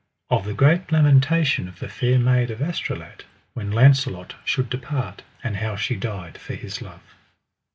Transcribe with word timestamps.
Of 0.31 0.45
the 0.45 0.55
great 0.55 0.91
lamentation 0.91 1.67
of 1.67 1.77
the 1.77 1.87
Fair 1.87 2.17
Maid 2.17 2.49
of 2.49 2.59
Astolat 2.59 3.23
when 3.53 3.69
Launcelot 3.71 4.33
should 4.43 4.67
depart, 4.71 5.21
and 5.43 5.57
how 5.57 5.75
she 5.75 5.95
died 5.95 6.39
for 6.39 6.55
his 6.55 6.81
love. 6.81 7.03